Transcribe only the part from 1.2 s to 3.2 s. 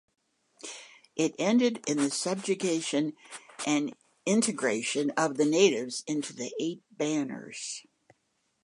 ended in the subjugation